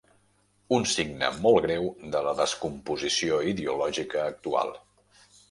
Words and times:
Un 0.77 0.85
signe 0.93 1.29
molt 1.43 1.61
greu 1.65 1.85
de 2.15 2.21
la 2.29 2.33
descomposició 2.41 3.39
ideològica 3.53 4.27
actual. 4.33 4.75